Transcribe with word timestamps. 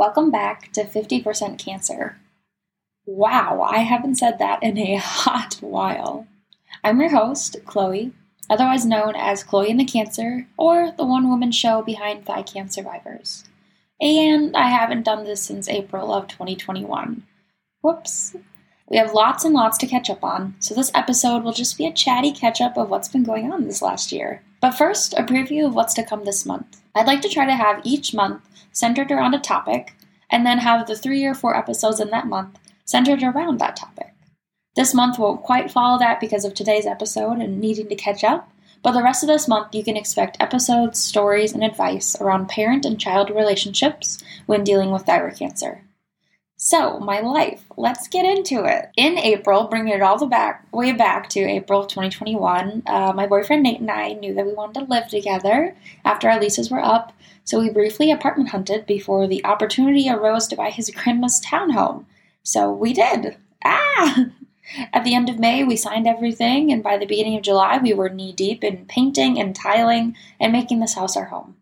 Welcome 0.00 0.30
back 0.30 0.72
to 0.72 0.84
50% 0.84 1.58
Cancer. 1.58 2.16
Wow, 3.04 3.60
I 3.60 3.80
haven't 3.80 4.14
said 4.14 4.38
that 4.38 4.62
in 4.62 4.78
a 4.78 4.96
hot 4.96 5.58
while. 5.60 6.26
I'm 6.82 7.02
your 7.02 7.10
host, 7.10 7.58
Chloe, 7.66 8.12
otherwise 8.48 8.86
known 8.86 9.12
as 9.14 9.44
Chloe 9.44 9.70
and 9.70 9.78
the 9.78 9.84
Cancer, 9.84 10.46
or 10.56 10.90
the 10.96 11.04
one 11.04 11.28
woman 11.28 11.52
show 11.52 11.82
behind 11.82 12.24
thigh 12.24 12.40
cancer 12.40 12.80
survivors. 12.80 13.44
And 14.00 14.56
I 14.56 14.68
haven't 14.68 15.02
done 15.02 15.24
this 15.24 15.42
since 15.42 15.68
April 15.68 16.14
of 16.14 16.28
2021. 16.28 17.22
Whoops. 17.82 18.34
We 18.88 18.96
have 18.96 19.12
lots 19.12 19.44
and 19.44 19.52
lots 19.52 19.76
to 19.76 19.86
catch 19.86 20.08
up 20.08 20.24
on, 20.24 20.54
so 20.60 20.74
this 20.74 20.90
episode 20.94 21.44
will 21.44 21.52
just 21.52 21.76
be 21.76 21.84
a 21.84 21.92
chatty 21.92 22.32
catch 22.32 22.62
up 22.62 22.78
of 22.78 22.88
what's 22.88 23.08
been 23.08 23.22
going 23.22 23.52
on 23.52 23.64
this 23.64 23.82
last 23.82 24.12
year. 24.12 24.42
But 24.62 24.70
first, 24.70 25.12
a 25.12 25.24
preview 25.24 25.66
of 25.66 25.74
what's 25.74 25.92
to 25.92 26.02
come 26.02 26.24
this 26.24 26.46
month. 26.46 26.80
I'd 26.94 27.06
like 27.06 27.20
to 27.20 27.28
try 27.28 27.44
to 27.44 27.54
have 27.54 27.82
each 27.84 28.14
month 28.14 28.42
centered 28.72 29.10
around 29.10 29.34
a 29.34 29.40
topic, 29.40 29.94
and 30.30 30.46
then 30.46 30.58
have 30.58 30.86
the 30.86 30.96
three 30.96 31.24
or 31.24 31.34
four 31.34 31.56
episodes 31.56 32.00
in 32.00 32.10
that 32.10 32.26
month 32.26 32.58
centered 32.84 33.22
around 33.22 33.58
that 33.58 33.76
topic. 33.76 34.14
This 34.76 34.94
month 34.94 35.18
won't 35.18 35.42
quite 35.42 35.70
follow 35.70 35.98
that 35.98 36.20
because 36.20 36.44
of 36.44 36.54
today's 36.54 36.86
episode 36.86 37.38
and 37.38 37.60
needing 37.60 37.88
to 37.88 37.96
catch 37.96 38.22
up, 38.22 38.50
but 38.82 38.92
the 38.92 39.02
rest 39.02 39.22
of 39.22 39.28
this 39.28 39.48
month 39.48 39.74
you 39.74 39.84
can 39.84 39.96
expect 39.96 40.36
episodes, 40.40 40.98
stories, 40.98 41.52
and 41.52 41.62
advice 41.62 42.16
around 42.20 42.48
parent 42.48 42.84
and 42.84 42.98
child 42.98 43.30
relationships 43.30 44.22
when 44.46 44.64
dealing 44.64 44.90
with 44.90 45.02
thyroid 45.02 45.36
cancer. 45.36 45.82
So, 46.62 47.00
my 47.00 47.20
life. 47.20 47.64
Let's 47.78 48.06
get 48.06 48.26
into 48.26 48.66
it. 48.66 48.90
In 48.94 49.16
April, 49.16 49.64
bringing 49.64 49.94
it 49.94 50.02
all 50.02 50.18
the 50.18 50.26
back 50.26 50.66
way 50.74 50.92
back 50.92 51.30
to 51.30 51.40
April 51.40 51.80
of 51.80 51.88
2021, 51.88 52.82
uh, 52.86 53.14
my 53.14 53.26
boyfriend 53.26 53.62
Nate 53.62 53.80
and 53.80 53.90
I 53.90 54.12
knew 54.12 54.34
that 54.34 54.44
we 54.44 54.52
wanted 54.52 54.80
to 54.80 54.84
live 54.84 55.08
together 55.08 55.74
after 56.04 56.28
our 56.28 56.38
leases 56.38 56.70
were 56.70 56.84
up, 56.84 57.14
so 57.44 57.58
we 57.58 57.70
briefly 57.70 58.12
apartment 58.12 58.50
hunted 58.50 58.84
before 58.84 59.26
the 59.26 59.42
opportunity 59.42 60.10
arose 60.10 60.46
to 60.48 60.56
buy 60.56 60.68
his 60.68 60.90
grandma's 60.90 61.40
townhome. 61.42 62.04
So 62.42 62.70
we 62.70 62.92
did. 62.92 63.38
Ah! 63.64 64.26
At 64.92 65.04
the 65.04 65.14
end 65.14 65.30
of 65.30 65.38
May, 65.38 65.64
we 65.64 65.76
signed 65.76 66.06
everything, 66.06 66.70
and 66.70 66.82
by 66.82 66.98
the 66.98 67.06
beginning 67.06 67.36
of 67.36 67.42
July, 67.42 67.78
we 67.78 67.94
were 67.94 68.10
knee 68.10 68.34
deep 68.34 68.62
in 68.62 68.84
painting 68.84 69.40
and 69.40 69.56
tiling 69.56 70.14
and 70.38 70.52
making 70.52 70.80
this 70.80 70.92
house 70.92 71.16
our 71.16 71.24
home. 71.24 71.56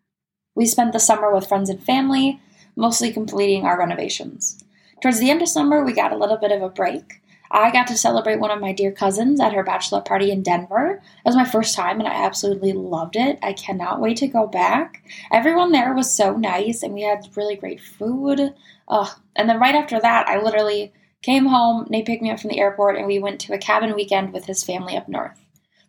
We 0.56 0.67
spent 0.67 0.92
the 0.92 0.98
summer 0.98 1.33
with 1.33 1.47
friends 1.47 1.70
and 1.70 1.80
family, 1.80 2.41
mostly 2.75 3.12
completing 3.12 3.64
our 3.64 3.78
renovations. 3.78 4.64
Towards 5.01 5.21
the 5.21 5.31
end 5.31 5.43
of 5.43 5.49
summer, 5.49 5.85
we 5.85 5.93
got 5.93 6.13
a 6.13 6.17
little 6.17 6.37
bit 6.37 6.51
of 6.51 6.63
a 6.63 6.69
break. 6.69 7.23
I 7.51 7.71
got 7.71 7.87
to 7.87 7.97
celebrate 7.97 8.41
one 8.41 8.51
of 8.51 8.61
my 8.61 8.73
dear 8.73 8.93
cousins 8.93 9.41
at 9.41 9.53
her 9.53 9.63
bachelor 9.63 10.01
party 10.01 10.31
in 10.31 10.43
Denver. 10.43 11.01
It 11.01 11.25
was 11.25 11.37
my 11.37 11.45
first 11.45 11.75
time 11.75 11.99
and 11.99 12.09
I 12.09 12.25
absolutely 12.25 12.73
loved 12.73 13.17
it. 13.17 13.39
I 13.43 13.55
cannot 13.55 14.01
wait 14.01 14.19
to 14.19 14.27
go 14.27 14.47
back. 14.47 15.03
Everyone 15.33 15.73
there 15.73 15.95
was 15.95 16.13
so 16.13 16.37
nice 16.37 16.83
and 16.83 16.93
we 16.93 17.03
had 17.03 17.27
really 17.37 17.57
great 17.57 17.81
food. 17.81 18.55
Ugh. 18.89 19.09
And 19.35 19.49
then 19.49 19.61
right 19.61 19.75
after 19.75 19.99
that, 20.01 20.29
I 20.29 20.43
literally 20.43 20.93
came 21.23 21.47
home. 21.47 21.87
Nate 21.89 22.07
picked 22.07 22.23
me 22.23 22.31
up 22.31 22.41
from 22.41 22.51
the 22.51 22.61
airport 22.61 22.97
and 22.97 23.07
we 23.07 23.19
went 23.19 23.41
to 23.43 23.55
a 23.55 23.59
cabin 23.59 23.95
weekend 23.95 24.33
with 24.33 24.45
his 24.45 24.65
family 24.65 24.97
up 24.97 25.09
north. 25.09 25.39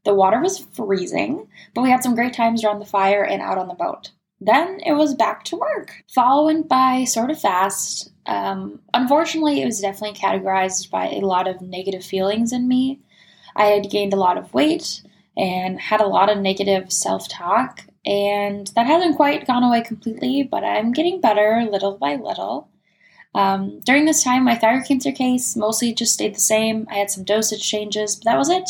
The 0.05 0.13
water 0.13 0.39
was 0.39 0.59
freezing, 0.59 1.47
but 1.73 1.81
we 1.81 1.89
had 1.89 2.03
some 2.03 2.15
great 2.15 2.33
times 2.33 2.63
around 2.63 2.79
the 2.79 2.85
fire 2.85 3.23
and 3.23 3.41
out 3.41 3.57
on 3.57 3.67
the 3.67 3.73
boat. 3.73 4.11
Then 4.41 4.79
it 4.85 4.93
was 4.93 5.15
back 5.15 5.43
to 5.45 5.57
work. 5.57 6.03
Fall 6.07 6.45
went 6.45 6.69
by 6.69 7.03
sort 7.03 7.29
of 7.29 7.39
fast. 7.39 8.11
Um, 8.25 8.79
unfortunately, 8.93 9.61
it 9.61 9.65
was 9.65 9.81
definitely 9.81 10.17
categorized 10.17 10.89
by 10.89 11.09
a 11.09 11.19
lot 11.19 11.47
of 11.47 11.61
negative 11.61 12.05
feelings 12.05 12.53
in 12.53 12.67
me. 12.67 13.01
I 13.55 13.65
had 13.65 13.89
gained 13.89 14.13
a 14.13 14.17
lot 14.17 14.37
of 14.37 14.53
weight 14.53 15.01
and 15.35 15.79
had 15.79 16.01
a 16.01 16.07
lot 16.07 16.29
of 16.29 16.37
negative 16.37 16.91
self 16.91 17.27
talk, 17.27 17.85
and 18.05 18.67
that 18.75 18.87
hasn't 18.87 19.17
quite 19.17 19.47
gone 19.47 19.63
away 19.63 19.81
completely, 19.81 20.43
but 20.43 20.63
I'm 20.63 20.93
getting 20.93 21.19
better 21.19 21.67
little 21.69 21.97
by 21.97 22.15
little. 22.15 22.69
Um, 23.35 23.79
during 23.81 24.05
this 24.05 24.23
time, 24.23 24.43
my 24.43 24.55
thyroid 24.55 24.85
cancer 24.85 25.11
case 25.11 25.55
mostly 25.55 25.93
just 25.93 26.13
stayed 26.13 26.35
the 26.35 26.39
same. 26.39 26.87
I 26.89 26.95
had 26.95 27.11
some 27.11 27.23
dosage 27.23 27.67
changes, 27.67 28.15
but 28.15 28.25
that 28.25 28.37
was 28.37 28.49
it. 28.49 28.69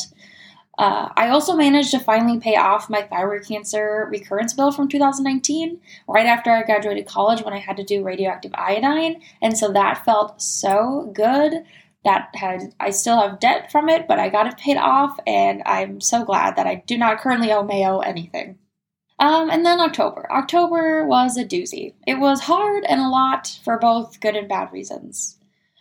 Uh, 0.79 1.09
I 1.17 1.27
also 1.27 1.57
managed 1.57 1.91
to 1.91 1.99
finally 1.99 2.39
pay 2.39 2.55
off 2.55 2.89
my 2.89 3.01
thyroid 3.01 3.45
cancer 3.45 4.07
recurrence 4.09 4.53
bill 4.53 4.71
from 4.71 4.87
2019 4.87 5.77
right 6.07 6.25
after 6.25 6.51
I 6.51 6.63
graduated 6.63 7.05
college 7.05 7.43
when 7.43 7.53
I 7.53 7.57
had 7.59 7.75
to 7.77 7.83
do 7.83 8.01
radioactive 8.01 8.53
iodine. 8.55 9.21
And 9.41 9.57
so 9.57 9.73
that 9.73 10.05
felt 10.05 10.41
so 10.41 11.11
good. 11.13 11.65
That 12.05 12.29
had 12.33 12.73
I 12.79 12.91
still 12.91 13.19
have 13.19 13.41
debt 13.41 13.73
from 13.73 13.89
it, 13.89 14.07
but 14.07 14.19
I 14.19 14.29
got 14.29 14.47
it 14.47 14.57
paid 14.57 14.77
off, 14.77 15.19
and 15.27 15.61
I'm 15.65 15.99
so 15.99 16.23
glad 16.23 16.55
that 16.55 16.65
I 16.65 16.75
do 16.87 16.97
not 16.97 17.19
currently 17.19 17.51
owe 17.51 17.61
Mayo 17.61 17.99
anything. 17.99 18.57
Um, 19.19 19.49
and 19.49 19.65
then 19.65 19.81
October. 19.81 20.31
October 20.31 21.05
was 21.05 21.35
a 21.35 21.43
doozy. 21.43 21.93
It 22.07 22.19
was 22.19 22.39
hard 22.39 22.85
and 22.85 23.01
a 23.01 23.09
lot 23.09 23.59
for 23.65 23.77
both 23.77 24.21
good 24.21 24.37
and 24.37 24.47
bad 24.47 24.71
reasons. 24.71 25.39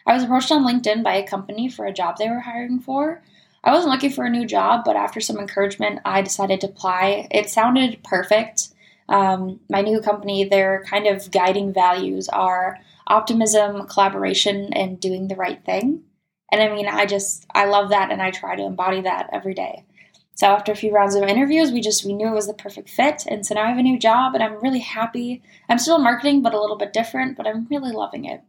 I 0.09 0.15
was 0.15 0.25
approached 0.25 0.51
on 0.51 0.67
LinkedIn 0.67 1.05
by 1.05 1.15
a 1.15 1.27
company 1.27 1.69
for 1.69 1.87
a 1.87 1.93
job 1.93 2.17
they 2.17 2.29
were 2.29 2.41
hiring 2.41 2.81
for, 2.81 3.23
I 3.65 3.73
wasn't 3.73 3.93
looking 3.93 4.11
for 4.11 4.25
a 4.25 4.31
new 4.31 4.47
job, 4.47 4.83
but 4.85 4.97
after 4.97 5.21
some 5.21 5.39
encouragement, 5.39 6.01
I 6.05 6.23
decided 6.23 6.61
to 6.61 6.69
apply. 6.69 7.29
It 7.31 7.51
sounded 7.51 8.03
perfect. 8.05 8.69
Um, 9.09 9.61
my 9.69 9.81
new 9.81 10.01
company, 10.01 10.45
their 10.45 10.85
kind 10.89 11.07
of 11.07 11.31
guiding 11.31 11.73
values 11.73 12.29
are 12.29 12.79
optimism, 13.07 13.87
collaboration, 13.87 14.73
and 14.75 15.01
doing 15.01 15.29
the 15.29 15.37
right 15.37 15.65
thing. 15.65 16.03
And 16.53 16.63
I 16.63 16.75
mean, 16.75 16.87
I 16.87 17.07
just, 17.07 17.47
I 17.55 17.67
love 17.67 17.91
that 17.91 18.11
and 18.11 18.23
I 18.23 18.31
try 18.31 18.55
to 18.57 18.65
embody 18.65 19.03
that 19.03 19.31
every 19.33 19.55
day. 19.55 19.85
So 20.35 20.47
after 20.47 20.71
a 20.71 20.77
few 20.77 20.93
rounds 20.93 21.15
of 21.15 21.25
interviews, 21.25 21.73
we 21.73 21.81
just, 21.81 22.05
we 22.05 22.13
knew 22.13 22.29
it 22.29 22.35
was 22.35 22.47
the 22.47 22.55
perfect 22.55 22.89
fit. 22.91 23.25
And 23.27 23.45
so 23.45 23.55
now 23.55 23.65
I 23.65 23.71
have 23.71 23.79
a 23.79 23.83
new 23.83 23.99
job 23.99 24.35
and 24.35 24.43
I'm 24.43 24.63
really 24.63 24.79
happy. 24.79 25.43
I'm 25.69 25.79
still 25.79 25.97
in 25.97 26.05
marketing, 26.05 26.43
but 26.43 26.55
a 26.55 26.61
little 26.61 26.77
bit 26.77 26.93
different, 26.93 27.37
but 27.37 27.47
I'm 27.47 27.67
really 27.69 27.93
loving 27.93 28.25
it. 28.25 28.43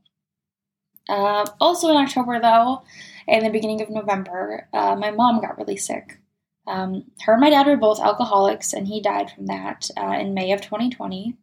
Uh, 1.09 1.45
also 1.59 1.89
in 1.89 1.97
October, 1.97 2.39
though, 2.39 2.83
in 3.27 3.43
the 3.43 3.49
beginning 3.49 3.81
of 3.81 3.89
November, 3.89 4.67
uh, 4.73 4.95
my 4.95 5.11
mom 5.11 5.41
got 5.41 5.57
really 5.57 5.77
sick. 5.77 6.19
Um, 6.67 7.05
her 7.21 7.33
and 7.33 7.41
my 7.41 7.49
dad 7.49 7.65
were 7.65 7.77
both 7.77 7.99
alcoholics, 7.99 8.73
and 8.73 8.87
he 8.87 9.01
died 9.01 9.31
from 9.31 9.47
that 9.47 9.89
uh, 9.97 10.15
in 10.19 10.35
May 10.35 10.51
of 10.51 10.61
2020. 10.61 11.35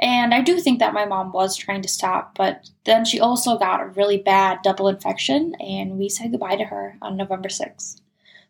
And 0.00 0.34
I 0.34 0.40
do 0.40 0.58
think 0.58 0.78
that 0.78 0.94
my 0.94 1.04
mom 1.04 1.30
was 1.30 1.56
trying 1.56 1.82
to 1.82 1.88
stop, 1.88 2.36
but 2.36 2.70
then 2.84 3.04
she 3.04 3.20
also 3.20 3.58
got 3.58 3.82
a 3.82 3.86
really 3.86 4.16
bad 4.16 4.58
double 4.62 4.88
infection, 4.88 5.54
and 5.60 5.98
we 5.98 6.08
said 6.08 6.32
goodbye 6.32 6.56
to 6.56 6.64
her 6.64 6.96
on 7.02 7.16
November 7.16 7.48
6th. 7.48 8.00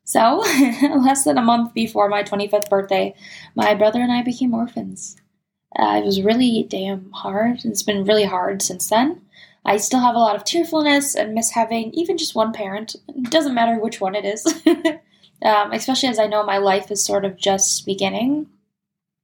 So, 0.05 0.39
less 0.83 1.25
than 1.25 1.39
a 1.39 1.43
month 1.43 1.75
before 1.75 2.09
my 2.09 2.23
25th 2.23 2.71
birthday, 2.71 3.15
my 3.55 3.75
brother 3.75 4.01
and 4.01 4.13
I 4.13 4.23
became 4.23 4.55
orphans. 4.55 5.17
Uh, 5.79 6.01
it 6.03 6.05
was 6.05 6.23
really 6.23 6.67
damn 6.69 7.11
hard, 7.13 7.65
and 7.65 7.73
it's 7.73 7.83
been 7.83 8.05
really 8.05 8.25
hard 8.25 8.63
since 8.63 8.89
then. 8.89 9.21
I 9.65 9.77
still 9.77 10.01
have 10.01 10.15
a 10.15 10.19
lot 10.19 10.37
of 10.37 10.45
tearfulness 10.45 11.15
and 11.15 11.35
miss 11.35 11.51
having 11.51 11.93
even 11.93 12.19
just 12.19 12.35
one 12.35 12.53
parent. 12.53 12.97
It 13.09 13.31
doesn't 13.31 13.55
matter 13.55 13.79
which 13.79 14.01
one 14.01 14.15
it 14.15 14.25
is. 14.25 14.45
um, 15.45 15.73
especially 15.73 16.09
as 16.09 16.19
I 16.19 16.27
know 16.27 16.43
my 16.43 16.59
life 16.59 16.91
is 16.91 17.05
sort 17.05 17.25
of 17.25 17.37
just 17.37 17.87
beginning. 17.87 18.47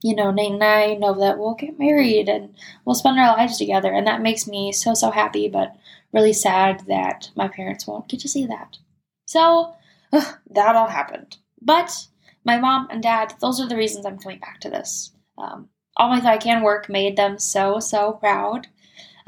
You 0.00 0.14
know, 0.14 0.30
Nate 0.30 0.52
and 0.52 0.62
I 0.62 0.94
know 0.94 1.14
that 1.18 1.38
we'll 1.38 1.54
get 1.54 1.78
married 1.78 2.28
and 2.28 2.54
we'll 2.84 2.94
spend 2.94 3.18
our 3.18 3.36
lives 3.36 3.58
together, 3.58 3.92
and 3.92 4.06
that 4.06 4.22
makes 4.22 4.46
me 4.46 4.70
so, 4.70 4.94
so 4.94 5.10
happy, 5.10 5.48
but 5.48 5.74
really 6.12 6.32
sad 6.32 6.84
that 6.86 7.30
my 7.34 7.48
parents 7.48 7.86
won't 7.86 8.08
get 8.08 8.20
to 8.20 8.28
see 8.28 8.46
that. 8.46 8.78
So, 9.26 9.74
ugh, 10.12 10.36
that 10.50 10.76
all 10.76 10.88
happened. 10.88 11.38
But 11.60 12.06
my 12.44 12.58
mom 12.58 12.88
and 12.90 13.02
dad, 13.02 13.34
those 13.40 13.60
are 13.60 13.68
the 13.68 13.76
reasons 13.76 14.06
I'm 14.06 14.18
coming 14.18 14.38
back 14.38 14.60
to 14.60 14.70
this. 14.70 15.12
Um, 15.36 15.68
all 15.96 16.08
my 16.08 16.20
Thycan 16.20 16.62
work 16.62 16.88
made 16.88 17.16
them 17.16 17.38
so, 17.38 17.80
so 17.80 18.12
proud. 18.12 18.68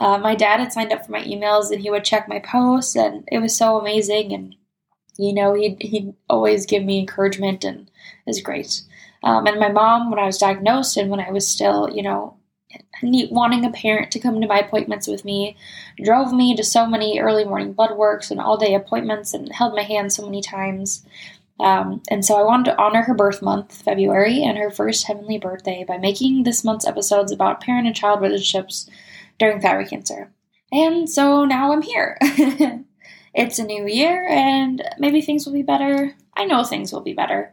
Uh, 0.01 0.17
my 0.17 0.35
dad 0.35 0.61
had 0.61 0.73
signed 0.73 0.93
up 0.93 1.05
for 1.05 1.13
my 1.13 1.23
emails 1.25 1.71
and 1.71 1.83
he 1.83 1.91
would 1.91 2.05
check 2.05 2.27
my 2.27 2.39
posts, 2.41 2.97
and 2.97 3.29
it 3.31 3.39
was 3.39 3.55
so 3.55 3.79
amazing. 3.79 4.33
And 4.33 4.57
you 5.19 5.35
know, 5.35 5.53
he'd 5.53 5.77
he'd 5.83 6.15
always 6.31 6.65
give 6.65 6.83
me 6.83 6.99
encouragement, 6.99 7.65
and 7.65 7.81
it 7.81 8.27
was 8.27 8.41
great. 8.41 8.81
Um, 9.23 9.47
and 9.47 9.61
my 9.61 9.71
mom, 9.71 10.11
when 10.11 10.19
I 10.19 10.25
was 10.25 10.39
diagnosed 10.39 10.97
and 10.97 11.11
when 11.11 11.21
I 11.21 11.31
was 11.31 11.47
still, 11.47 11.91
you 11.91 12.03
know, 12.03 12.39
wanting 13.03 13.67
a 13.67 13.71
parent 13.71 14.11
to 14.13 14.19
come 14.19 14.41
to 14.41 14.47
my 14.47 14.61
appointments 14.61 15.07
with 15.07 15.27
me, 15.27 15.59
drove 16.03 16.33
me 16.33 16.57
to 16.57 16.65
so 16.65 16.87
many 16.87 17.21
early 17.21 17.45
morning 17.45 17.75
blood 17.75 17.95
works 17.99 18.31
and 18.31 18.41
all 18.41 18.57
day 18.57 18.75
appointments, 18.75 19.35
and 19.35 19.53
held 19.53 19.75
my 19.75 19.83
hand 19.83 20.15
so 20.15 20.25
many 20.25 20.41
times. 20.41 21.05
Um, 21.61 22.03
and 22.11 22.25
so 22.25 22.37
I 22.37 22.43
wanted 22.43 22.71
to 22.71 22.79
honor 22.81 23.03
her 23.03 23.13
birth 23.13 23.43
month, 23.43 23.83
February, 23.83 24.43
and 24.43 24.57
her 24.57 24.71
first 24.71 25.07
heavenly 25.07 25.37
birthday 25.37 25.85
by 25.87 25.99
making 25.99 26.45
this 26.45 26.65
month's 26.65 26.87
episodes 26.87 27.31
about 27.33 27.61
parent 27.61 27.87
and 27.87 27.95
child 27.95 28.23
relationships 28.23 28.89
during 29.41 29.61
thyroid 29.61 29.89
cancer. 29.89 30.31
And 30.71 31.11
so 31.11 31.45
now 31.45 31.73
I'm 31.73 31.83
here. 31.83 32.17
it's 33.35 33.59
a 33.59 33.65
new 33.65 33.89
year 33.89 34.29
and 34.29 34.83
maybe 34.99 35.21
things 35.21 35.45
will 35.45 35.53
be 35.53 35.63
better. 35.63 36.15
I 36.37 36.45
know 36.45 36.63
things 36.63 36.93
will 36.93 37.01
be 37.01 37.15
better. 37.15 37.53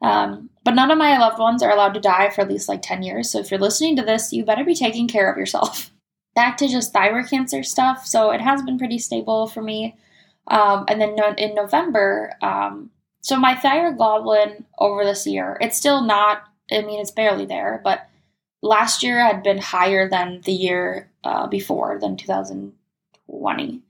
Um, 0.00 0.48
but 0.64 0.74
none 0.74 0.90
of 0.90 0.96
my 0.98 1.18
loved 1.18 1.38
ones 1.38 1.62
are 1.62 1.70
allowed 1.70 1.94
to 1.94 2.00
die 2.00 2.30
for 2.30 2.40
at 2.42 2.48
least 2.48 2.68
like 2.68 2.80
10 2.80 3.02
years. 3.02 3.30
So 3.30 3.38
if 3.40 3.50
you're 3.50 3.60
listening 3.60 3.96
to 3.96 4.02
this, 4.02 4.32
you 4.32 4.44
better 4.44 4.64
be 4.64 4.74
taking 4.74 5.08
care 5.08 5.30
of 5.30 5.36
yourself. 5.36 5.90
Back 6.34 6.56
to 6.58 6.68
just 6.68 6.92
thyroid 6.92 7.28
cancer 7.28 7.62
stuff. 7.62 8.06
So 8.06 8.30
it 8.30 8.40
has 8.40 8.62
been 8.62 8.78
pretty 8.78 8.98
stable 8.98 9.46
for 9.46 9.62
me. 9.62 9.96
Um, 10.46 10.84
and 10.88 11.00
then 11.00 11.16
in 11.38 11.54
November, 11.54 12.34
um, 12.42 12.90
so 13.20 13.36
my 13.36 13.54
thyroglobulin 13.54 14.64
over 14.78 15.04
this 15.04 15.26
year, 15.26 15.56
it's 15.60 15.76
still 15.76 16.02
not, 16.02 16.42
I 16.70 16.82
mean, 16.82 17.00
it's 17.00 17.10
barely 17.10 17.46
there, 17.46 17.80
but 17.82 18.06
last 18.64 19.02
year 19.02 19.20
had 19.20 19.42
been 19.42 19.58
higher 19.58 20.08
than 20.08 20.40
the 20.44 20.52
year 20.52 21.10
uh, 21.22 21.46
before, 21.46 21.98
than 22.00 22.16
2020. 22.16 23.82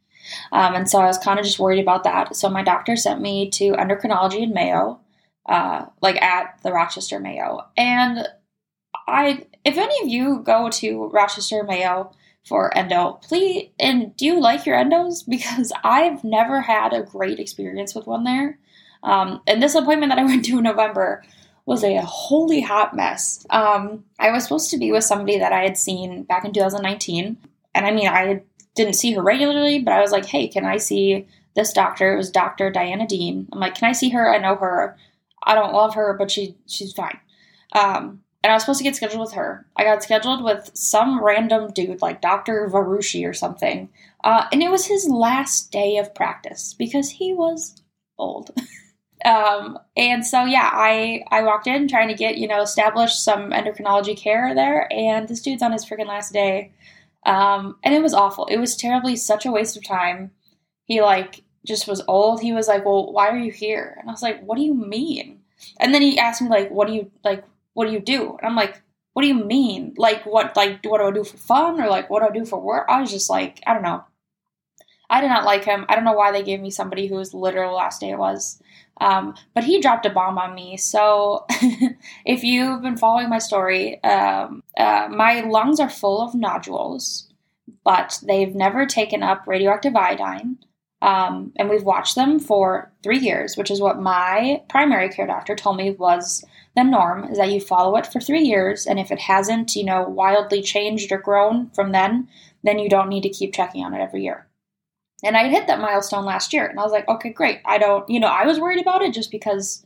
Um, 0.52 0.74
and 0.74 0.90
so 0.90 1.00
I 1.00 1.06
was 1.06 1.18
kind 1.18 1.38
of 1.38 1.44
just 1.44 1.60
worried 1.60 1.80
about 1.80 2.04
that. 2.04 2.34
So 2.34 2.50
my 2.50 2.62
doctor 2.62 2.96
sent 2.96 3.20
me 3.20 3.50
to 3.50 3.72
endocrinology 3.72 4.42
in 4.42 4.52
Mayo, 4.52 5.00
uh, 5.46 5.86
like 6.02 6.20
at 6.20 6.58
the 6.62 6.72
Rochester 6.72 7.20
Mayo. 7.20 7.60
And 7.76 8.26
I, 9.06 9.46
if 9.64 9.78
any 9.78 10.02
of 10.02 10.08
you 10.08 10.42
go 10.44 10.68
to 10.70 11.06
Rochester 11.06 11.62
Mayo 11.62 12.10
for 12.44 12.76
endo, 12.76 13.20
please, 13.22 13.70
and 13.78 14.16
do 14.16 14.26
you 14.26 14.40
like 14.40 14.66
your 14.66 14.76
endos? 14.76 15.22
Because 15.28 15.72
I've 15.84 16.24
never 16.24 16.60
had 16.60 16.92
a 16.92 17.02
great 17.02 17.38
experience 17.38 17.94
with 17.94 18.08
one 18.08 18.24
there. 18.24 18.58
Um, 19.04 19.40
and 19.46 19.62
this 19.62 19.74
appointment 19.76 20.10
that 20.10 20.18
I 20.18 20.24
went 20.24 20.44
to 20.46 20.58
in 20.58 20.64
November 20.64 21.22
was 21.66 21.82
a 21.82 22.00
holy 22.02 22.60
hot 22.60 22.94
mess. 22.94 23.46
Um, 23.50 24.04
I 24.18 24.30
was 24.30 24.42
supposed 24.42 24.70
to 24.70 24.78
be 24.78 24.92
with 24.92 25.04
somebody 25.04 25.38
that 25.38 25.52
I 25.52 25.62
had 25.62 25.78
seen 25.78 26.24
back 26.24 26.44
in 26.44 26.52
2019. 26.52 27.38
And 27.74 27.86
I 27.86 27.90
mean, 27.90 28.08
I 28.08 28.42
didn't 28.74 28.94
see 28.94 29.12
her 29.12 29.22
regularly, 29.22 29.80
but 29.80 29.92
I 29.92 30.00
was 30.00 30.12
like, 30.12 30.26
hey, 30.26 30.48
can 30.48 30.64
I 30.64 30.76
see 30.76 31.26
this 31.56 31.72
doctor? 31.72 32.12
It 32.12 32.16
was 32.16 32.30
Dr. 32.30 32.70
Diana 32.70 33.06
Dean. 33.06 33.48
I'm 33.52 33.60
like, 33.60 33.76
can 33.76 33.88
I 33.88 33.92
see 33.92 34.10
her? 34.10 34.32
I 34.32 34.38
know 34.38 34.56
her. 34.56 34.96
I 35.42 35.54
don't 35.54 35.72
love 35.72 35.94
her, 35.94 36.14
but 36.18 36.30
she 36.30 36.56
she's 36.66 36.92
fine. 36.92 37.18
Um, 37.72 38.20
and 38.42 38.50
I 38.50 38.56
was 38.56 38.62
supposed 38.62 38.78
to 38.78 38.84
get 38.84 38.96
scheduled 38.96 39.22
with 39.22 39.32
her. 39.32 39.66
I 39.74 39.84
got 39.84 40.02
scheduled 40.02 40.44
with 40.44 40.70
some 40.74 41.24
random 41.24 41.72
dude 41.72 42.02
like 42.02 42.20
Dr. 42.20 42.68
Varushi 42.70 43.26
or 43.28 43.32
something. 43.32 43.88
Uh, 44.22 44.46
and 44.52 44.62
it 44.62 44.70
was 44.70 44.86
his 44.86 45.08
last 45.08 45.72
day 45.72 45.96
of 45.96 46.14
practice 46.14 46.74
because 46.74 47.08
he 47.08 47.32
was 47.32 47.80
old. 48.18 48.50
um, 49.24 49.78
and 49.96 50.26
so 50.26 50.44
yeah, 50.44 50.70
I 50.72 51.24
I 51.30 51.42
walked 51.42 51.66
in 51.66 51.88
trying 51.88 52.08
to 52.08 52.14
get 52.14 52.36
you 52.36 52.48
know 52.48 52.60
establish 52.62 53.14
some 53.14 53.50
endocrinology 53.50 54.16
care 54.16 54.54
there, 54.54 54.92
and 54.92 55.28
this 55.28 55.40
dude's 55.40 55.62
on 55.62 55.72
his 55.72 55.84
freaking 55.84 56.06
last 56.08 56.32
day. 56.32 56.72
Um, 57.24 57.76
and 57.82 57.94
it 57.94 58.02
was 58.02 58.12
awful. 58.14 58.46
It 58.46 58.58
was 58.58 58.76
terribly 58.76 59.16
such 59.16 59.46
a 59.46 59.52
waste 59.52 59.76
of 59.76 59.84
time. 59.84 60.32
He 60.84 61.00
like 61.00 61.42
just 61.66 61.88
was 61.88 62.02
old. 62.06 62.42
He 62.42 62.52
was 62.52 62.68
like, 62.68 62.84
"Well, 62.84 63.12
why 63.12 63.28
are 63.28 63.38
you 63.38 63.52
here?" 63.52 63.96
And 64.00 64.08
I 64.10 64.12
was 64.12 64.22
like, 64.22 64.42
"What 64.42 64.56
do 64.56 64.62
you 64.62 64.74
mean?" 64.74 65.40
And 65.80 65.94
then 65.94 66.02
he 66.02 66.18
asked 66.18 66.42
me 66.42 66.48
like, 66.48 66.70
"What 66.70 66.88
do 66.88 66.94
you 66.94 67.10
like? 67.24 67.44
What 67.72 67.86
do 67.86 67.92
you 67.92 68.00
do?" 68.00 68.36
And 68.38 68.46
I'm 68.46 68.56
like, 68.56 68.82
"What 69.14 69.22
do 69.22 69.28
you 69.28 69.34
mean? 69.44 69.94
Like 69.96 70.26
what? 70.26 70.56
Like 70.56 70.80
what 70.84 70.98
do 70.98 71.06
I 71.06 71.10
do 71.12 71.24
for 71.24 71.38
fun 71.38 71.80
or 71.80 71.88
like 71.88 72.10
what 72.10 72.20
do 72.20 72.28
I 72.28 72.32
do 72.38 72.44
for 72.44 72.60
work?" 72.60 72.86
I 72.88 73.00
was 73.00 73.10
just 73.10 73.30
like, 73.30 73.62
I 73.66 73.72
don't 73.74 73.82
know. 73.82 74.04
I 75.14 75.20
did 75.20 75.28
not 75.28 75.44
like 75.44 75.64
him. 75.64 75.86
I 75.88 75.94
don't 75.94 76.02
know 76.02 76.12
why 76.12 76.32
they 76.32 76.42
gave 76.42 76.60
me 76.60 76.72
somebody 76.72 77.06
whose 77.06 77.32
literal 77.32 77.76
last 77.76 78.00
day 78.00 78.10
it 78.10 78.18
was. 78.18 78.60
Um, 79.00 79.36
but 79.54 79.62
he 79.62 79.80
dropped 79.80 80.06
a 80.06 80.10
bomb 80.10 80.38
on 80.38 80.56
me. 80.56 80.76
So 80.76 81.46
if 82.26 82.42
you've 82.42 82.82
been 82.82 82.96
following 82.96 83.28
my 83.28 83.38
story, 83.38 84.02
um, 84.02 84.64
uh, 84.76 85.06
my 85.08 85.42
lungs 85.42 85.78
are 85.78 85.88
full 85.88 86.20
of 86.20 86.34
nodules, 86.34 87.32
but 87.84 88.18
they've 88.26 88.56
never 88.56 88.86
taken 88.86 89.22
up 89.22 89.44
radioactive 89.46 89.94
iodine. 89.94 90.58
Um, 91.00 91.52
and 91.54 91.70
we've 91.70 91.84
watched 91.84 92.16
them 92.16 92.40
for 92.40 92.92
three 93.04 93.20
years, 93.20 93.56
which 93.56 93.70
is 93.70 93.80
what 93.80 94.00
my 94.00 94.62
primary 94.68 95.10
care 95.10 95.28
doctor 95.28 95.54
told 95.54 95.76
me 95.76 95.92
was 95.92 96.44
the 96.74 96.82
norm 96.82 97.30
is 97.30 97.38
that 97.38 97.52
you 97.52 97.60
follow 97.60 97.96
it 97.98 98.08
for 98.08 98.18
three 98.18 98.42
years. 98.42 98.84
And 98.84 98.98
if 98.98 99.12
it 99.12 99.20
hasn't, 99.20 99.76
you 99.76 99.84
know, 99.84 100.02
wildly 100.02 100.60
changed 100.60 101.12
or 101.12 101.18
grown 101.18 101.70
from 101.70 101.92
then, 101.92 102.26
then 102.64 102.80
you 102.80 102.88
don't 102.88 103.08
need 103.08 103.22
to 103.22 103.28
keep 103.28 103.54
checking 103.54 103.84
on 103.84 103.94
it 103.94 104.00
every 104.00 104.24
year. 104.24 104.48
And 105.22 105.36
I 105.36 105.48
hit 105.48 105.66
that 105.66 105.80
milestone 105.80 106.24
last 106.24 106.52
year, 106.52 106.66
and 106.66 106.78
I 106.78 106.82
was 106.82 106.92
like, 106.92 107.08
okay, 107.08 107.30
great. 107.30 107.60
I 107.64 107.78
don't, 107.78 108.08
you 108.08 108.20
know, 108.20 108.26
I 108.28 108.44
was 108.44 108.60
worried 108.60 108.80
about 108.80 109.02
it 109.02 109.14
just 109.14 109.30
because 109.30 109.84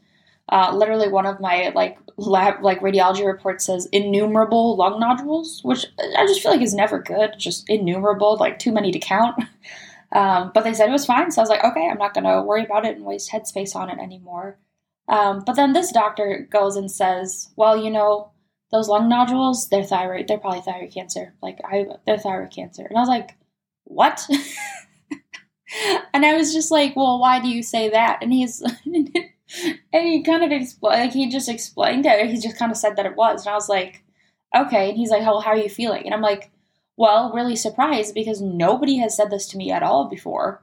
uh, 0.49 0.73
literally 0.75 1.09
one 1.09 1.27
of 1.27 1.41
my 1.41 1.71
like 1.75 1.99
lab 2.17 2.63
like 2.63 2.81
radiology 2.81 3.25
reports 3.25 3.67
says 3.67 3.87
innumerable 3.93 4.77
lung 4.77 4.99
nodules, 4.99 5.61
which 5.63 5.87
I 6.17 6.27
just 6.27 6.41
feel 6.43 6.53
like 6.53 6.63
is 6.63 6.75
never 6.75 7.01
good. 7.01 7.35
Just 7.39 7.69
innumerable, 7.69 8.37
like 8.39 8.59
too 8.59 8.73
many 8.73 8.91
to 8.93 8.99
count. 8.99 9.43
Um, 10.11 10.53
but 10.55 10.65
they 10.65 10.73
said 10.73 10.89
it 10.89 10.93
was 10.93 11.05
fine, 11.07 11.31
so 11.31 11.41
I 11.41 11.43
was 11.43 11.51
like, 11.51 11.65
okay, 11.65 11.87
I'm 11.87 11.99
not 11.99 12.15
going 12.15 12.25
to 12.25 12.43
worry 12.43 12.65
about 12.65 12.87
it 12.87 12.97
and 12.97 13.05
waste 13.05 13.31
headspace 13.31 13.77
on 13.77 13.91
it 13.91 13.99
anymore. 13.99 14.59
Um, 15.09 15.43
but 15.45 15.55
then 15.55 15.73
this 15.73 15.93
doctor 15.93 16.47
goes 16.51 16.77
and 16.77 16.91
says, 16.91 17.51
well, 17.57 17.77
you 17.77 17.91
know, 17.91 18.31
those 18.71 18.89
lung 18.89 19.09
nodules, 19.09 19.69
they're 19.69 19.85
thyroid, 19.85 20.29
they're 20.29 20.39
probably 20.39 20.61
thyroid 20.61 20.93
cancer. 20.93 21.35
Like 21.43 21.59
I, 21.65 21.87
they're 22.07 22.19
thyroid 22.19 22.51
cancer, 22.51 22.87
and 22.87 22.97
I 22.97 23.01
was 23.01 23.09
like, 23.09 23.37
what? 23.85 24.27
and 26.15 26.25
I 26.25 26.35
was 26.35 26.53
just 26.53 26.71
like, 26.71 26.97
well, 26.97 27.19
why 27.19 27.41
do 27.41 27.49
you 27.49 27.63
say 27.63 27.91
that? 27.91 28.19
And 28.23 28.33
he's, 28.33 28.63
and 28.85 29.09
he 29.93 30.23
kind 30.23 30.45
of 30.45 30.53
explained, 30.53 31.01
like, 31.01 31.13
he 31.13 31.29
just 31.29 31.49
explained 31.49 32.07
it. 32.07 32.31
He 32.31 32.39
just 32.39 32.59
kind 32.59 32.71
of 32.71 32.79
said 32.79 32.97
that 32.97 33.07
it 33.07 33.17
was. 33.17 33.45
And 33.45 33.53
I 33.53 33.55
was 33.55 33.69
like, 33.69 34.03
okay. 34.57 34.91
And 34.91 34.99
he's 34.99 35.11
like, 35.11 35.23
how, 35.23 35.41
how 35.41 35.51
are 35.51 35.57
you 35.57 35.69
feeling? 35.69 36.05
And 36.05 36.15
I'm 36.15 36.23
like, 36.23 36.51
well, 36.97 37.33
really 37.33 37.57
surprised 37.57 38.15
because 38.15 38.41
nobody 38.41 38.97
has 38.99 39.17
said 39.17 39.31
this 39.31 39.47
to 39.49 39.57
me 39.57 39.71
at 39.71 39.83
all 39.83 40.09
before. 40.09 40.63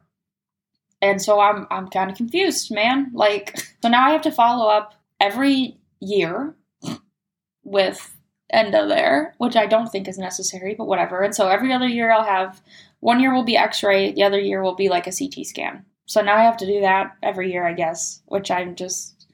And 1.02 1.22
so 1.22 1.40
I'm, 1.40 1.68
I'm 1.70 1.88
kind 1.88 2.10
of 2.10 2.18
confused, 2.18 2.74
man. 2.74 3.12
Like, 3.14 3.58
so 3.82 3.90
now 3.90 4.08
I 4.08 4.12
have 4.12 4.24
to 4.24 4.32
follow 4.32 4.68
up 4.68 4.96
every 5.20 5.78
year 6.00 6.56
with 7.64 8.16
endo 8.50 8.88
there, 8.88 9.34
which 9.38 9.56
I 9.56 9.66
don't 9.66 9.88
think 9.88 10.08
is 10.08 10.18
necessary, 10.18 10.76
but 10.76 10.88
whatever. 10.88 11.22
And 11.22 11.36
so 11.36 11.48
every 11.48 11.74
other 11.74 11.88
year 11.88 12.12
I'll 12.12 12.24
have 12.24 12.62
one 13.00 13.20
year 13.20 13.34
will 13.34 13.44
be 13.44 13.58
x 13.58 13.84
ray, 13.84 14.12
the 14.12 14.24
other 14.24 14.40
year 14.40 14.62
will 14.62 14.76
be 14.76 14.90
like 14.90 15.08
a 15.08 15.12
CT 15.12 15.46
scan. 15.46 15.86
So 16.06 16.22
now 16.22 16.36
I 16.36 16.44
have 16.44 16.58
to 16.58 16.66
do 16.66 16.82
that 16.82 17.16
every 17.24 17.52
year, 17.52 17.68
I 17.68 17.74
guess, 17.74 18.22
which 18.26 18.52
I'm 18.52 18.76
just, 18.76 19.28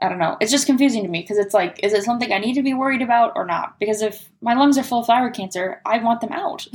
I 0.00 0.08
don't 0.08 0.18
know. 0.18 0.36
It's 0.40 0.50
just 0.50 0.66
confusing 0.66 1.02
to 1.02 1.08
me 1.08 1.20
because 1.20 1.38
it's 1.38 1.54
like, 1.54 1.80
is 1.82 1.92
it 1.92 2.04
something 2.04 2.32
I 2.32 2.38
need 2.38 2.54
to 2.54 2.62
be 2.62 2.74
worried 2.74 3.02
about 3.02 3.32
or 3.36 3.44
not? 3.44 3.78
Because 3.78 4.02
if 4.02 4.30
my 4.40 4.54
lungs 4.54 4.78
are 4.78 4.82
full 4.82 5.00
of 5.00 5.06
thyroid 5.06 5.34
cancer, 5.34 5.80
I 5.84 5.98
want 5.98 6.20
them 6.20 6.32
out. 6.32 6.66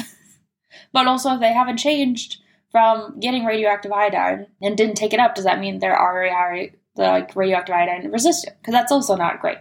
but 0.94 1.08
also, 1.08 1.34
if 1.34 1.40
they 1.40 1.54
haven't 1.54 1.78
changed 1.78 2.38
from 2.72 3.20
getting 3.20 3.46
radioactive 3.46 3.92
iodine 3.92 4.46
and 4.62 4.78
didn't 4.78 4.96
take 4.96 5.14
it 5.14 5.20
up, 5.20 5.34
does 5.36 5.46
that 5.46 5.60
mean 5.60 5.80
they're 5.80 6.00
already 6.00 6.74
like 6.96 7.36
radioactive 7.36 7.74
iodine 7.74 8.12
resistant? 8.12 8.56
Because 8.60 8.74
that's 8.74 8.92
also 8.92 9.16
not 9.16 9.42
great. 9.42 9.58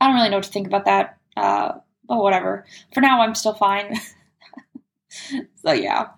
I 0.00 0.06
don't 0.06 0.16
really 0.16 0.28
know 0.28 0.36
what 0.36 0.44
to 0.44 0.52
think 0.52 0.66
about 0.66 0.84
that. 0.84 1.18
Uh, 1.36 1.78
but 2.08 2.22
whatever. 2.22 2.66
For 2.92 3.00
now, 3.00 3.22
I'm 3.22 3.34
still 3.34 3.54
fine. 3.54 3.96
so 5.64 5.72
yeah. 5.72 6.08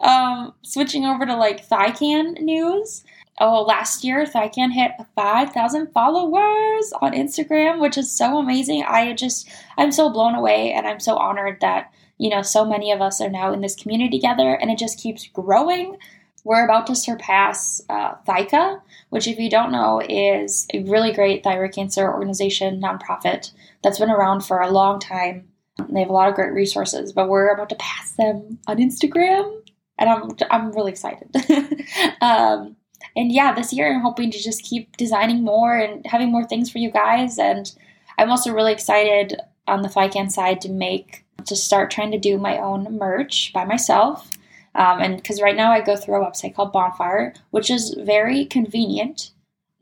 Um, 0.00 0.54
switching 0.62 1.04
over 1.04 1.26
to 1.26 1.36
like 1.36 1.66
Thycan 1.66 2.40
news. 2.40 3.04
Oh, 3.38 3.62
last 3.62 4.04
year 4.04 4.26
Thycan 4.26 4.72
hit 4.72 4.92
5,000 5.14 5.92
followers 5.92 6.92
on 7.00 7.12
Instagram, 7.12 7.80
which 7.80 7.96
is 7.96 8.12
so 8.12 8.38
amazing. 8.38 8.84
I 8.86 9.14
just, 9.14 9.48
I'm 9.78 9.92
so 9.92 10.10
blown 10.10 10.34
away 10.34 10.72
and 10.72 10.86
I'm 10.86 11.00
so 11.00 11.16
honored 11.16 11.60
that, 11.60 11.90
you 12.18 12.28
know, 12.28 12.42
so 12.42 12.66
many 12.66 12.92
of 12.92 13.00
us 13.00 13.18
are 13.20 13.30
now 13.30 13.52
in 13.54 13.62
this 13.62 13.76
community 13.76 14.18
together 14.18 14.52
and 14.54 14.70
it 14.70 14.78
just 14.78 15.00
keeps 15.00 15.26
growing. 15.28 15.96
We're 16.44 16.64
about 16.64 16.86
to 16.88 16.96
surpass 16.96 17.82
uh, 17.88 18.14
ThyCa, 18.26 18.80
which, 19.10 19.26
if 19.26 19.38
you 19.38 19.50
don't 19.50 19.72
know, 19.72 20.02
is 20.06 20.66
a 20.72 20.82
really 20.84 21.12
great 21.12 21.42
thyroid 21.42 21.72
cancer 21.72 22.10
organization, 22.10 22.80
nonprofit 22.80 23.52
that's 23.82 23.98
been 23.98 24.10
around 24.10 24.40
for 24.40 24.60
a 24.60 24.70
long 24.70 25.00
time. 25.00 25.49
They 25.88 26.00
have 26.00 26.10
a 26.10 26.12
lot 26.12 26.28
of 26.28 26.34
great 26.34 26.52
resources, 26.52 27.12
but 27.12 27.28
we're 27.28 27.52
about 27.52 27.68
to 27.70 27.76
pass 27.76 28.12
them 28.12 28.58
on 28.66 28.78
Instagram, 28.78 29.62
and 29.98 30.10
I'm 30.10 30.30
I'm 30.50 30.72
really 30.72 30.92
excited. 30.92 31.34
um, 32.20 32.76
and 33.16 33.32
yeah, 33.32 33.54
this 33.54 33.72
year 33.72 33.92
I'm 33.92 34.00
hoping 34.00 34.30
to 34.30 34.38
just 34.38 34.62
keep 34.62 34.96
designing 34.96 35.42
more 35.42 35.76
and 35.76 36.04
having 36.06 36.30
more 36.30 36.44
things 36.44 36.70
for 36.70 36.78
you 36.78 36.90
guys. 36.90 37.38
And 37.38 37.70
I'm 38.18 38.30
also 38.30 38.52
really 38.52 38.72
excited 38.72 39.40
on 39.66 39.82
the 39.82 39.88
Thycan 39.88 40.30
side 40.30 40.60
to 40.62 40.68
make 40.68 41.24
to 41.46 41.56
start 41.56 41.90
trying 41.90 42.12
to 42.12 42.18
do 42.18 42.38
my 42.38 42.58
own 42.58 42.98
merch 42.98 43.52
by 43.52 43.64
myself. 43.64 44.30
Um, 44.74 45.00
and 45.00 45.16
because 45.16 45.40
right 45.40 45.56
now 45.56 45.72
I 45.72 45.80
go 45.80 45.96
through 45.96 46.22
a 46.22 46.24
website 46.24 46.54
called 46.54 46.72
Bonfire, 46.72 47.34
which 47.50 47.70
is 47.70 47.96
very 47.98 48.44
convenient, 48.44 49.32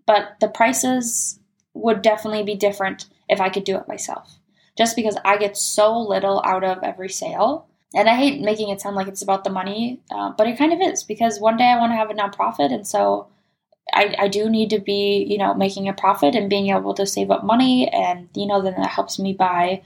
but 0.06 0.36
the 0.40 0.48
prices 0.48 1.38
would 1.74 2.00
definitely 2.00 2.44
be 2.44 2.54
different 2.54 3.06
if 3.28 3.40
I 3.40 3.50
could 3.50 3.64
do 3.64 3.76
it 3.76 3.88
myself 3.88 4.38
just 4.78 4.94
because 4.97 5.18
I 5.25 5.37
get 5.37 5.56
so 5.56 5.99
little 5.99 6.40
out 6.44 6.64
of 6.64 6.85
every 6.85 7.11
sale. 7.11 7.66
And 7.94 8.08
I 8.08 8.14
hate 8.14 8.40
making 8.40 8.68
it 8.68 8.80
sound 8.80 8.97
like 8.97 9.08
it's 9.08 9.23
about 9.23 9.44
the 9.44 9.50
money, 9.50 10.00
uh, 10.11 10.30
but 10.37 10.47
it 10.47 10.58
kind 10.58 10.73
of 10.75 10.80
is 10.80 11.02
because 11.02 11.40
one 11.40 11.56
day 11.56 11.64
I 11.64 11.78
want 11.78 11.90
to 11.90 11.97
have 11.97 12.11
a 12.11 12.14
nonprofit, 12.14 12.70
and 12.70 12.87
so 12.87 13.28
I, 13.94 14.14
I 14.18 14.28
do 14.28 14.50
need 14.50 14.68
to 14.70 14.78
be, 14.78 15.26
you 15.26 15.38
know, 15.38 15.54
making 15.54 15.88
a 15.88 15.94
profit 15.94 16.35
and 16.35 16.50
being 16.50 16.68
able 16.68 16.92
to 16.94 17.06
save 17.06 17.30
up 17.30 17.44
money, 17.44 17.88
and 17.88 18.28
you 18.35 18.47
know, 18.47 18.61
then 18.61 18.75
that 18.76 18.90
helps 18.90 19.18
me 19.18 19.32
buy 19.32 19.82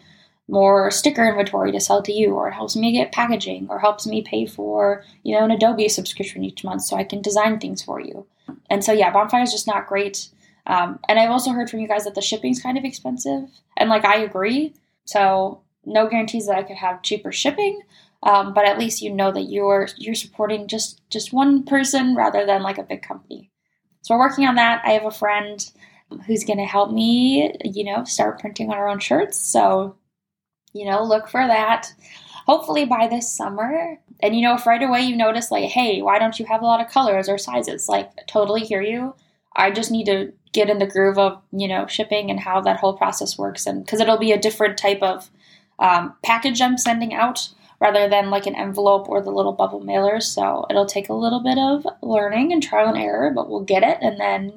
more 0.48 0.90
sticker 0.90 1.24
inventory 1.24 1.70
to 1.70 1.78
sell 1.78 2.02
to 2.02 2.12
you, 2.12 2.34
or 2.34 2.48
it 2.48 2.54
helps 2.54 2.74
me 2.74 2.90
get 2.90 3.12
packaging, 3.12 3.68
or 3.70 3.78
helps 3.78 4.04
me 4.04 4.20
pay 4.20 4.46
for, 4.46 5.04
you 5.22 5.38
know, 5.38 5.44
an 5.44 5.52
Adobe 5.52 5.88
subscription 5.88 6.42
each 6.42 6.64
month 6.64 6.82
so 6.82 6.96
I 6.96 7.04
can 7.04 7.22
design 7.22 7.60
things 7.60 7.84
for 7.84 8.00
you. 8.00 8.26
And 8.68 8.84
so, 8.84 8.92
yeah, 8.92 9.12
Bonfire 9.12 9.42
is 9.42 9.52
just 9.52 9.68
not 9.68 9.86
great. 9.86 10.28
Um, 10.66 10.98
and 11.08 11.20
I've 11.20 11.30
also 11.30 11.52
heard 11.52 11.70
from 11.70 11.78
you 11.78 11.88
guys 11.88 12.04
that 12.04 12.16
the 12.16 12.20
shipping's 12.20 12.60
kind 12.60 12.76
of 12.76 12.84
expensive, 12.84 13.48
and 13.76 13.88
like 13.88 14.04
I 14.04 14.16
agree. 14.16 14.74
So 15.04 15.62
no 15.84 16.08
guarantees 16.08 16.46
that 16.46 16.56
I 16.56 16.62
could 16.62 16.76
have 16.76 17.02
cheaper 17.02 17.32
shipping, 17.32 17.80
um, 18.22 18.54
but 18.54 18.66
at 18.66 18.78
least 18.78 19.02
you 19.02 19.12
know 19.12 19.32
that 19.32 19.50
you're 19.50 19.88
you're 19.96 20.14
supporting 20.14 20.68
just 20.68 21.00
just 21.10 21.32
one 21.32 21.64
person 21.64 22.14
rather 22.14 22.46
than 22.46 22.62
like 22.62 22.78
a 22.78 22.84
big 22.84 23.02
company. 23.02 23.50
So 24.02 24.14
we're 24.14 24.20
working 24.20 24.46
on 24.46 24.56
that. 24.56 24.82
I 24.84 24.90
have 24.92 25.04
a 25.04 25.10
friend 25.10 25.64
who's 26.26 26.44
going 26.44 26.58
to 26.58 26.64
help 26.64 26.92
me, 26.92 27.56
you 27.64 27.84
know, 27.84 28.04
start 28.04 28.40
printing 28.40 28.70
on 28.70 28.76
our 28.76 28.88
own 28.88 28.98
shirts. 28.98 29.38
So 29.38 29.96
you 30.72 30.86
know, 30.86 31.04
look 31.04 31.28
for 31.28 31.46
that 31.46 31.92
hopefully 32.46 32.84
by 32.84 33.08
this 33.08 33.30
summer. 33.30 33.98
And 34.20 34.36
you 34.36 34.42
know, 34.42 34.54
if 34.54 34.66
right 34.66 34.82
away 34.82 35.02
you 35.02 35.16
notice, 35.16 35.50
like, 35.50 35.70
hey, 35.70 36.02
why 36.02 36.18
don't 36.18 36.38
you 36.38 36.46
have 36.46 36.62
a 36.62 36.66
lot 36.66 36.80
of 36.80 36.92
colors 36.92 37.28
or 37.28 37.38
sizes? 37.38 37.88
Like, 37.88 38.10
totally 38.26 38.62
hear 38.62 38.82
you. 38.82 39.14
I 39.56 39.70
just 39.70 39.90
need 39.90 40.06
to 40.06 40.32
get 40.52 40.70
in 40.70 40.78
the 40.78 40.86
groove 40.86 41.18
of, 41.18 41.40
you 41.52 41.68
know, 41.68 41.86
shipping 41.86 42.30
and 42.30 42.40
how 42.40 42.60
that 42.60 42.78
whole 42.78 42.96
process 42.96 43.38
works. 43.38 43.66
And 43.66 43.84
because 43.84 44.00
it'll 44.00 44.18
be 44.18 44.32
a 44.32 44.38
different 44.38 44.76
type 44.76 45.02
of 45.02 45.30
um, 45.78 46.14
package 46.22 46.60
I'm 46.60 46.78
sending 46.78 47.14
out 47.14 47.48
rather 47.80 48.08
than 48.08 48.30
like 48.30 48.46
an 48.46 48.54
envelope 48.54 49.08
or 49.08 49.20
the 49.20 49.32
little 49.32 49.52
bubble 49.52 49.80
mailers. 49.80 50.22
So 50.22 50.66
it'll 50.70 50.86
take 50.86 51.08
a 51.08 51.14
little 51.14 51.42
bit 51.42 51.58
of 51.58 51.86
learning 52.02 52.52
and 52.52 52.62
trial 52.62 52.88
and 52.88 52.98
error, 52.98 53.32
but 53.34 53.50
we'll 53.50 53.64
get 53.64 53.82
it. 53.82 53.98
And 54.00 54.20
then 54.20 54.54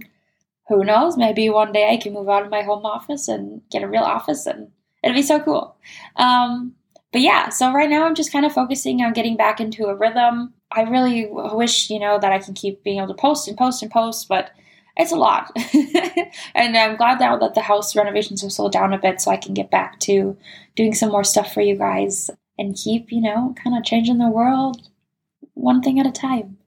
who 0.67 0.83
knows, 0.83 1.17
maybe 1.17 1.49
one 1.49 1.71
day 1.71 1.91
I 1.91 1.97
can 1.97 2.13
move 2.13 2.29
out 2.29 2.43
of 2.43 2.51
my 2.51 2.61
home 2.61 2.85
office 2.85 3.27
and 3.27 3.61
get 3.71 3.83
a 3.83 3.87
real 3.87 4.03
office 4.03 4.45
and 4.45 4.69
it'll 5.03 5.15
be 5.15 5.21
so 5.21 5.39
cool. 5.39 5.75
Um, 6.17 6.75
but 7.11 7.21
yeah, 7.21 7.49
so 7.49 7.71
right 7.71 7.89
now 7.89 8.05
I'm 8.05 8.15
just 8.15 8.31
kind 8.31 8.45
of 8.45 8.51
focusing 8.51 9.01
on 9.01 9.13
getting 9.13 9.37
back 9.37 9.59
into 9.59 9.85
a 9.85 9.95
rhythm. 9.95 10.53
I 10.71 10.81
really 10.81 11.27
wish, 11.31 11.89
you 11.89 11.99
know, 11.99 12.19
that 12.19 12.33
I 12.33 12.39
can 12.39 12.53
keep 12.53 12.83
being 12.83 12.97
able 12.97 13.07
to 13.07 13.13
post 13.13 13.47
and 13.47 13.57
post 13.57 13.81
and 13.81 13.91
post, 13.91 14.27
but 14.27 14.51
it's 14.97 15.11
a 15.11 15.15
lot. 15.15 15.51
and 16.55 16.77
I'm 16.77 16.95
glad 16.95 17.19
now 17.19 17.37
that 17.37 17.53
the 17.53 17.61
house 17.61 17.95
renovations 17.95 18.41
have 18.41 18.51
slowed 18.51 18.71
down 18.71 18.93
a 18.93 18.97
bit 18.97 19.19
so 19.21 19.31
I 19.31 19.37
can 19.37 19.53
get 19.53 19.71
back 19.71 19.99
to 20.01 20.37
doing 20.75 20.93
some 20.93 21.09
more 21.09 21.23
stuff 21.23 21.53
for 21.53 21.61
you 21.61 21.75
guys 21.75 22.29
and 22.57 22.75
keep, 22.75 23.11
you 23.11 23.21
know, 23.21 23.53
kind 23.61 23.77
of 23.77 23.83
changing 23.83 24.17
the 24.17 24.29
world 24.29 24.89
one 25.53 25.81
thing 25.81 25.99
at 25.99 26.07
a 26.07 26.11
time. 26.11 26.57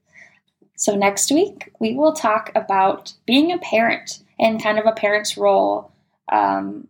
So, 0.75 0.95
next 0.95 1.31
week, 1.31 1.71
we 1.79 1.93
will 1.95 2.13
talk 2.13 2.51
about 2.55 3.13
being 3.25 3.51
a 3.51 3.57
parent 3.57 4.23
and 4.39 4.61
kind 4.61 4.79
of 4.79 4.85
a 4.85 4.93
parent's 4.93 5.35
role 5.35 5.91
um, 6.31 6.87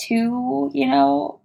to, 0.00 0.70
you 0.74 0.86
know, 0.86 1.40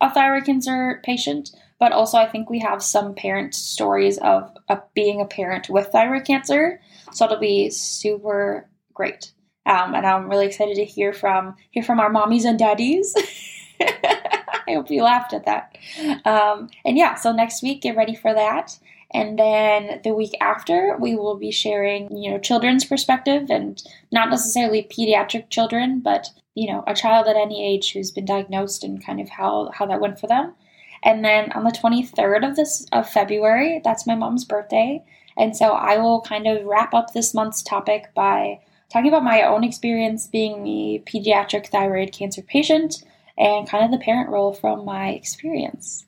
a 0.00 0.12
thyroid 0.12 0.46
cancer 0.46 1.00
patient, 1.04 1.50
but 1.80 1.92
also 1.92 2.18
I 2.18 2.26
think 2.26 2.48
we 2.48 2.60
have 2.60 2.82
some 2.82 3.14
parent 3.14 3.54
stories 3.54 4.18
of, 4.18 4.54
of 4.68 4.82
being 4.94 5.20
a 5.20 5.26
parent 5.26 5.68
with 5.68 5.88
thyroid 5.88 6.26
cancer. 6.26 6.80
So 7.12 7.24
it'll 7.24 7.38
be 7.38 7.70
super 7.70 8.68
great. 8.94 9.32
Um, 9.66 9.94
and 9.94 10.06
I'm 10.06 10.28
really 10.28 10.46
excited 10.46 10.76
to 10.76 10.84
hear 10.84 11.12
from 11.12 11.56
hear 11.70 11.82
from 11.82 11.98
our 11.98 12.10
mommies 12.10 12.44
and 12.44 12.58
daddies. 12.58 13.14
I 13.80 14.74
hope 14.74 14.90
you 14.90 15.02
laughed 15.02 15.32
at 15.32 15.46
that. 15.46 15.76
Um, 16.24 16.68
and 16.84 16.96
yeah, 16.96 17.14
so 17.14 17.32
next 17.32 17.62
week, 17.62 17.82
get 17.82 17.96
ready 17.96 18.14
for 18.14 18.32
that. 18.32 18.78
And 19.12 19.38
then 19.38 20.00
the 20.04 20.14
week 20.14 20.32
after, 20.40 20.96
we 21.00 21.16
will 21.16 21.36
be 21.36 21.50
sharing, 21.50 22.16
you 22.16 22.30
know, 22.30 22.38
children's 22.38 22.84
perspective 22.84 23.50
and 23.50 23.82
not 24.12 24.30
necessarily 24.30 24.84
pediatric 24.84 25.50
children, 25.50 26.00
but, 26.00 26.28
you 26.54 26.70
know, 26.70 26.84
a 26.86 26.94
child 26.94 27.26
at 27.26 27.36
any 27.36 27.64
age 27.66 27.92
who's 27.92 28.12
been 28.12 28.24
diagnosed 28.24 28.84
and 28.84 29.04
kind 29.04 29.20
of 29.20 29.28
how, 29.28 29.70
how 29.74 29.86
that 29.86 30.00
went 30.00 30.20
for 30.20 30.28
them. 30.28 30.54
And 31.02 31.24
then 31.24 31.52
on 31.52 31.64
the 31.64 31.70
23rd 31.70 32.48
of 32.48 32.56
this 32.56 32.86
of 32.92 33.08
February, 33.08 33.80
that's 33.82 34.06
my 34.06 34.14
mom's 34.14 34.44
birthday. 34.44 35.04
And 35.36 35.56
so 35.56 35.72
I 35.72 35.98
will 35.98 36.20
kind 36.20 36.46
of 36.46 36.64
wrap 36.64 36.92
up 36.92 37.12
this 37.12 37.32
month's 37.32 37.62
topic 37.62 38.12
by 38.14 38.60
talking 38.92 39.08
about 39.08 39.24
my 39.24 39.42
own 39.42 39.64
experience 39.64 40.26
being 40.26 40.66
a 40.66 41.02
pediatric 41.06 41.68
thyroid 41.68 42.12
cancer 42.12 42.42
patient 42.42 43.04
and 43.38 43.68
kind 43.68 43.84
of 43.84 43.90
the 43.90 44.04
parent 44.04 44.28
role 44.28 44.52
from 44.52 44.84
my 44.84 45.10
experience. 45.10 46.06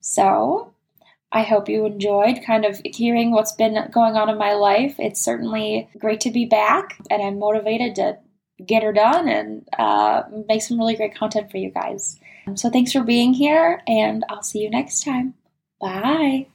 So, 0.00 0.74
I 1.32 1.42
hope 1.42 1.68
you 1.68 1.84
enjoyed 1.86 2.44
kind 2.46 2.64
of 2.64 2.80
hearing 2.84 3.32
what's 3.32 3.52
been 3.52 3.76
going 3.90 4.14
on 4.14 4.28
in 4.28 4.38
my 4.38 4.52
life. 4.52 4.96
It's 4.98 5.20
certainly 5.20 5.88
great 5.98 6.20
to 6.20 6.30
be 6.30 6.44
back, 6.44 6.96
and 7.10 7.22
I'm 7.22 7.40
motivated 7.40 7.96
to 7.96 8.18
get 8.64 8.84
her 8.84 8.92
done 8.92 9.28
and 9.28 9.68
uh, 9.76 10.22
make 10.46 10.62
some 10.62 10.78
really 10.78 10.94
great 10.94 11.16
content 11.16 11.50
for 11.50 11.56
you 11.56 11.70
guys. 11.70 12.20
So, 12.54 12.70
thanks 12.70 12.92
for 12.92 13.02
being 13.02 13.34
here, 13.34 13.82
and 13.86 14.24
I'll 14.28 14.42
see 14.42 14.60
you 14.60 14.70
next 14.70 15.04
time. 15.04 15.34
Bye. 15.80 16.48